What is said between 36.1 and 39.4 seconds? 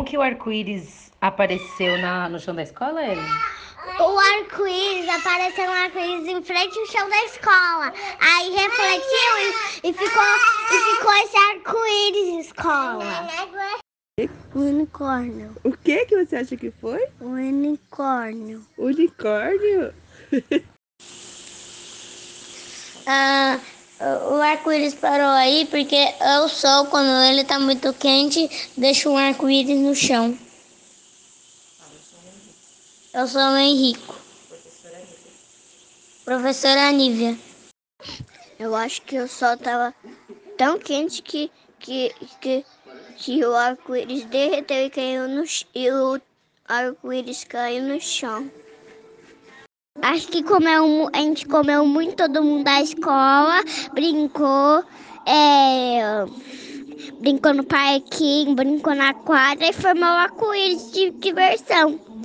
Professora Nívia. Eu acho que o